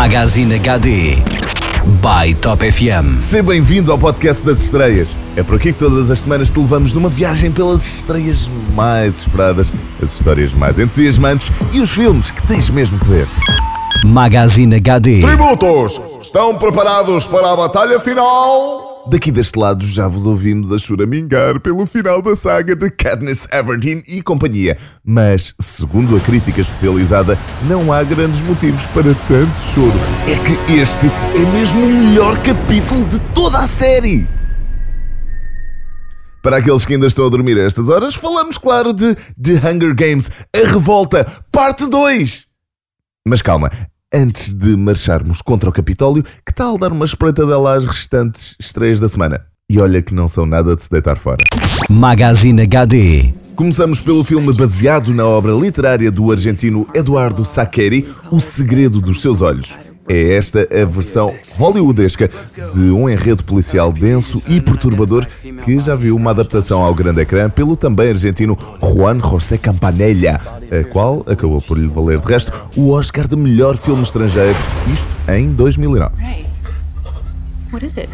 [0.00, 1.16] Magazine HD
[2.00, 3.18] by Top FM.
[3.18, 5.08] Seja bem-vindo ao podcast das estreias.
[5.34, 9.72] É por aqui que todas as semanas te levamos numa viagem pelas estreias mais esperadas,
[10.00, 13.26] as histórias mais entusiasmantes e os filmes que tens mesmo que ver.
[14.04, 15.20] Magazine HD.
[15.20, 16.00] Tributos!
[16.22, 18.87] Estão preparados para a batalha final?
[19.10, 24.02] Daqui deste lado já vos ouvimos a choramingar pelo final da saga de Katniss Everdeen
[24.06, 24.76] e companhia.
[25.02, 29.98] Mas, segundo a crítica especializada, não há grandes motivos para tanto choro.
[30.26, 34.28] É que este é mesmo o melhor capítulo de toda a série.
[36.42, 39.94] Para aqueles que ainda estão a dormir a estas horas, falamos, claro, de The Hunger
[39.94, 42.46] Games, A Revolta, Parte 2.
[43.26, 43.70] Mas calma,
[44.12, 49.08] antes de marcharmos contra o Capitólio, que tal dar uma espreitadela às restantes estreias da
[49.08, 49.42] semana?
[49.70, 51.44] E olha que não são nada de se deitar fora.
[51.90, 53.34] Magazine HD.
[53.54, 59.42] Começamos pelo filme baseado na obra literária do argentino Eduardo Saccheri, O Segredo dos Seus
[59.42, 59.78] Olhos.
[60.08, 62.30] É esta a versão hollywoodesca
[62.74, 65.26] de um enredo policial denso e perturbador
[65.64, 70.40] que já viu uma adaptação ao grande ecrã pelo também argentino Juan José Campanella,
[70.70, 74.56] a qual acabou por lhe valer de resto o Oscar de melhor filme estrangeiro,
[74.92, 76.14] isto em 2009.
[76.22, 76.46] Hey,
[77.72, 78.08] what is it?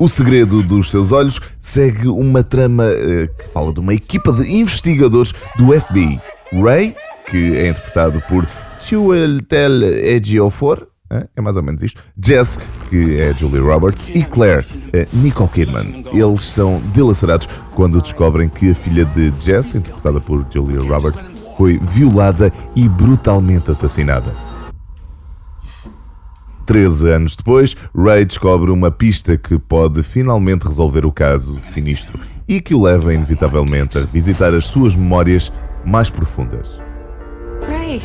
[0.00, 4.48] O Segredo dos Seus Olhos segue uma trama eh, que fala de uma equipa de
[4.48, 6.20] investigadores do FBI.
[6.52, 6.94] Ray,
[7.28, 8.46] que é interpretado por
[8.80, 12.02] Chiwetel Ejiofor, é mais ou menos isto.
[12.22, 12.58] Jess,
[12.90, 16.04] que é Julie Roberts, e Claire, eh, Nicole Kidman.
[16.12, 21.24] Eles são dilacerados quando descobrem que a filha de Jess, interpretada por Julia Roberts,
[21.56, 24.32] foi violada e brutalmente assassinada.
[26.66, 32.60] 13 anos depois, Ray descobre uma pista que pode finalmente resolver o caso sinistro e
[32.60, 35.50] que o leva inevitavelmente a revisitar as suas memórias
[35.84, 36.78] mais profundas.
[37.66, 38.02] Ray.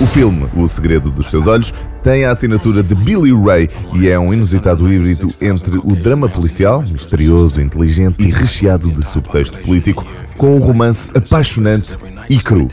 [0.00, 4.18] O filme O Segredo dos Seus Olhos tem a assinatura de Billy Ray e é
[4.18, 10.06] um inusitado híbrido entre o drama policial, misterioso, inteligente e recheado de subtexto político,
[10.36, 11.96] com um romance apaixonante
[12.28, 12.70] e cru.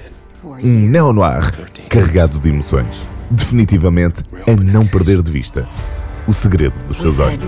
[0.63, 1.51] Um neo-noir
[1.89, 3.01] carregado de emoções.
[3.29, 5.67] Definitivamente a não perder de vista.
[6.27, 7.39] O Segredo dos Seus Olhos.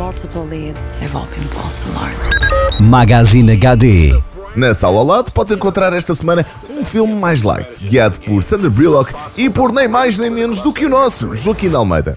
[2.79, 4.21] Magazine HD.
[4.57, 8.71] Na sala ao lado podes encontrar esta semana um filme mais light, guiado por Sandra
[8.71, 12.15] Bullock e por nem mais nem menos do que o nosso, Joaquim de Almeida.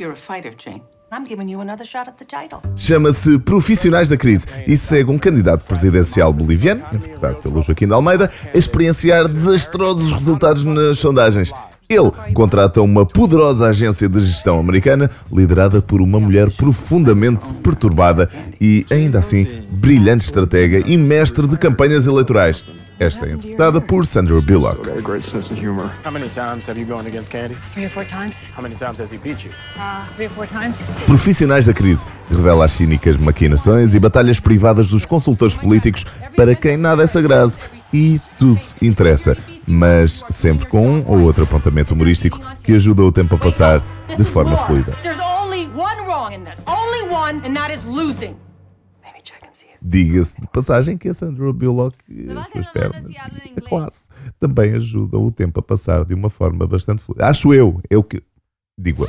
[2.75, 8.33] Chama-se Profissionais da Crise e segue um candidato presidencial boliviano, interpretado pelo Joaquim de Almeida,
[8.55, 11.53] a experienciar desastrosos resultados nas sondagens.
[11.91, 18.31] Ele contrata uma poderosa agência de gestão americana, liderada por uma mulher profundamente perturbada
[18.61, 22.65] e, ainda assim, brilhante estratega e mestre de campanhas eleitorais.
[23.01, 24.87] Esta é interpretada por Sandra Bullock.
[24.87, 25.91] got a great sense of humor.
[26.05, 27.57] How many times have you gone against Candy?
[27.73, 28.47] Three or four times.
[28.55, 29.51] How many times has he beat you?
[29.77, 30.87] Uh, three or four times.
[31.07, 36.05] Profissionais da Crise revela as cínicas maquinações e batalhas privadas dos consultores políticos
[36.37, 37.55] para quem nada é sagrado
[37.93, 39.37] e tudo interessa,
[39.67, 43.83] mas sempre com um ou outro apontamento humorístico que ajuda o tempo a passar
[44.17, 44.93] de forma fluida.
[45.03, 46.63] There's only one wrong in this.
[46.67, 48.37] Only one, and that is losing.
[49.03, 49.79] Maybe check and see it.
[49.83, 54.09] Diga-se de passagem que a Sandra Bullock e as suas pernas e a classe
[54.39, 57.27] também ajudam o tempo a passar de uma forma bastante fluida.
[57.27, 58.23] Acho eu, eu que
[58.79, 59.07] digo.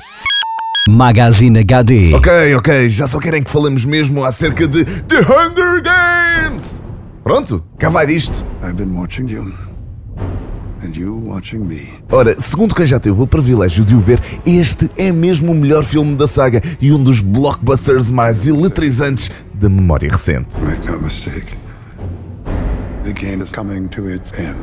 [0.90, 2.14] Magazine HD.
[2.16, 6.01] Ok, ok, já só querem que falemos mesmo acerca de The Hunger Games!
[7.32, 8.46] Pronto, cá vai disto.
[8.62, 9.54] I've been watching you.
[10.84, 11.88] And you watching me.
[12.12, 15.86] Ora, segundo quem já teve o privilégio de o ver, este é mesmo o melhor
[15.86, 20.60] filme da saga e um dos blockbusters mais eletrizantes da memória recente.
[20.60, 21.56] Make no mistake.
[23.06, 24.58] The game is coming to its end.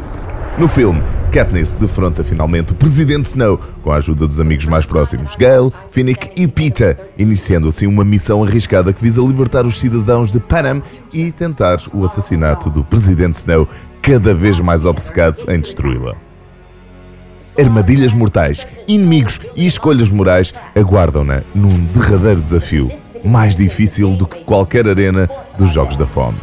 [0.59, 5.37] No filme, Katniss defronta finalmente o Presidente Snow com a ajuda dos amigos mais próximos,
[5.37, 10.41] Gale, Finnick e Pita, iniciando assim uma missão arriscada que visa libertar os cidadãos de
[10.41, 10.83] Panem
[11.13, 13.69] e tentar o assassinato do Presidente Snow,
[14.03, 16.17] cada vez mais obcecado em destruí-la.
[17.57, 22.91] Armadilhas mortais, inimigos e escolhas morais aguardam-na num derradeiro desafio,
[23.25, 26.39] mais difícil do que qualquer arena dos Jogos da Fome.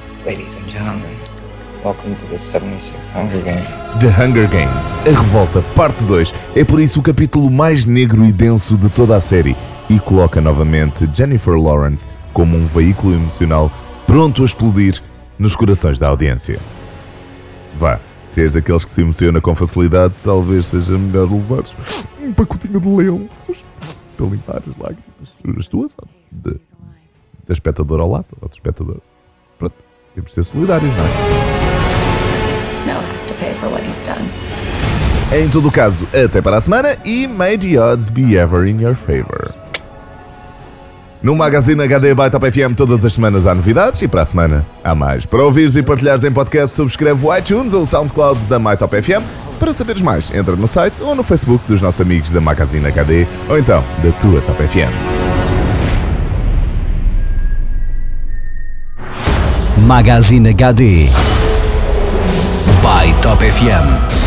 [1.85, 3.69] Welcome to the 76th Hunger Games.
[3.99, 8.31] The Hunger Games, A Revolta, parte 2, é por isso o capítulo mais negro e
[8.31, 9.55] denso de toda a série
[9.87, 13.71] e coloca novamente Jennifer Lawrence como um veículo emocional
[14.07, 14.99] pronto a explodir
[15.37, 16.59] nos corações da audiência.
[17.77, 21.75] Vá, se és daqueles que se emociona com facilidade, talvez seja melhor levares
[22.19, 23.63] um pacotinho de lenços
[24.17, 25.95] para limpar as lágrimas, as tuas,
[26.31, 28.97] da espectadora ao lado, ou do espectador.
[29.59, 29.75] Pronto,
[30.15, 31.64] temos de ser solidários, não é?
[35.33, 38.79] Em todo o caso, até para a semana e may the odds be ever in
[38.79, 39.53] your favor.
[41.23, 44.63] No Magazine HD by Top FM todas as semanas há novidades e para a semana
[44.83, 45.25] há mais.
[45.25, 49.23] Para ouvires e partilhares em podcast, subscreve o iTunes ou o SoundCloud da MyTop FM.
[49.59, 53.25] Para saberes mais, entra no site ou no Facebook dos nossos amigos da Magazine HD
[53.49, 54.93] ou então da tua Top FM.
[59.79, 61.09] Magazine HD.
[62.85, 64.24] By Top FM.